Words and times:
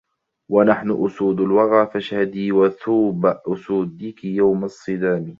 وَنَحْنُ 0.51 1.05
أُسُودُ 1.05 1.39
الْوَغَى 1.41 1.87
فَاشْهَدِي 1.93 2.51
وُثُوبَ 2.51 3.25
أُسُودِكِ 3.25 4.23
يَوْمَ 4.25 4.63
الصِّدَامْ 4.63 5.29